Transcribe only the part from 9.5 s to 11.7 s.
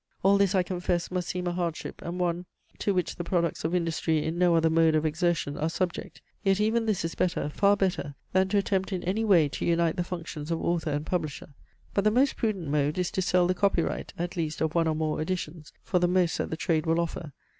unite the functions of author and publisher.